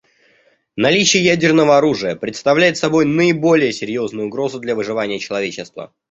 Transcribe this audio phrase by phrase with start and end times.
[0.75, 5.93] Наличие ядерного оружия представляет собой наиболее серьезную угрозу для выживания человечества.